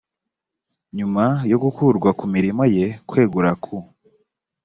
[0.97, 3.75] nyuma yo gukurwa ku mirimo ye kwegura ku